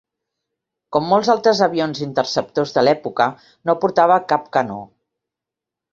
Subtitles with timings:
[0.95, 3.27] Com molts altres avions interceptors de l'època,
[3.71, 4.83] no portava cap canó.